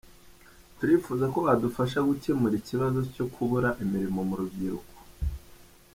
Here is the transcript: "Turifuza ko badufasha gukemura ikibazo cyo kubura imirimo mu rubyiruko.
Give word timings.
"Turifuza 0.77 1.25
ko 1.33 1.37
badufasha 1.47 1.99
gukemura 2.09 2.55
ikibazo 2.61 2.99
cyo 3.13 3.25
kubura 3.33 3.69
imirimo 3.83 4.19
mu 4.27 4.35
rubyiruko. 4.39 4.95